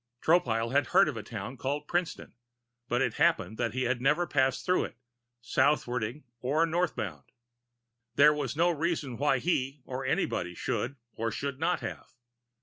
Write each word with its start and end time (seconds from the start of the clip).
Tropile 0.19 0.71
had 0.71 0.87
heard 0.87 1.07
of 1.07 1.15
a 1.15 1.21
town 1.21 1.57
called 1.57 1.87
Princeton, 1.87 2.33
but 2.89 3.03
it 3.03 3.13
happened 3.21 3.59
that 3.59 3.75
he 3.75 3.83
had 3.83 4.01
never 4.01 4.25
passed 4.25 4.65
through 4.65 4.85
it 4.85 4.97
southwarding 5.41 6.23
or 6.39 6.65
northbound. 6.65 7.25
There 8.15 8.33
was 8.33 8.55
no 8.57 8.71
reason 8.71 9.15
why 9.15 9.37
he 9.37 9.83
or 9.85 10.03
anybody 10.03 10.55
should 10.55 10.95
or 11.13 11.29
should 11.31 11.59
not 11.59 11.81
have. 11.81 12.13